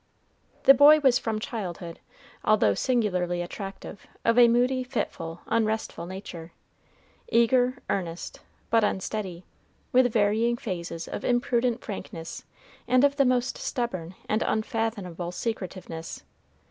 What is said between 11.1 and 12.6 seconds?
imprudent frankness